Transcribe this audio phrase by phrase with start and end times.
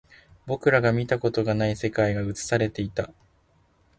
[0.47, 3.11] 僕らが見たことがない世界が映されていた